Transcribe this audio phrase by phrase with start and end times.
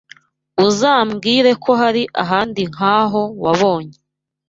[0.67, 3.97] Uzambwire ko hari ahandi nkaho wabonye